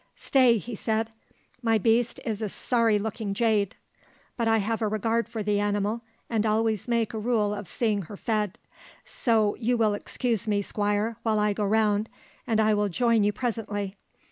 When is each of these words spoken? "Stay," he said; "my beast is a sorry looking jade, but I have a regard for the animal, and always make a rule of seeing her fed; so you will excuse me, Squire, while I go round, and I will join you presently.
"Stay," 0.15 0.57
he 0.57 0.73
said; 0.73 1.11
"my 1.61 1.77
beast 1.77 2.19
is 2.25 2.41
a 2.41 2.49
sorry 2.49 2.97
looking 2.97 3.35
jade, 3.35 3.75
but 4.35 4.47
I 4.47 4.57
have 4.57 4.81
a 4.81 4.87
regard 4.87 5.29
for 5.29 5.43
the 5.43 5.59
animal, 5.59 6.01
and 6.27 6.43
always 6.43 6.87
make 6.87 7.13
a 7.13 7.19
rule 7.19 7.53
of 7.53 7.67
seeing 7.67 8.01
her 8.09 8.17
fed; 8.17 8.57
so 9.05 9.53
you 9.57 9.77
will 9.77 9.93
excuse 9.93 10.47
me, 10.47 10.63
Squire, 10.63 11.17
while 11.21 11.37
I 11.39 11.53
go 11.53 11.65
round, 11.65 12.09
and 12.47 12.59
I 12.59 12.73
will 12.73 12.89
join 12.89 13.23
you 13.23 13.31
presently. 13.31 13.95